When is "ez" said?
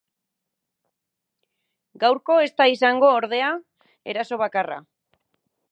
2.47-2.49